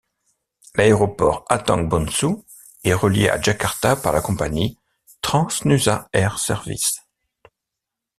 L'aéroport 0.73 1.45
Atang 1.47 1.83
Bungsu 1.83 2.33
est 2.83 2.93
relié 2.95 3.29
à 3.29 3.39
Jakarta 3.39 3.95
par 3.95 4.13
la 4.13 4.21
compagnie 4.21 4.79
TransNusa 5.21 6.09
Air 6.11 6.39
Services. 6.39 7.03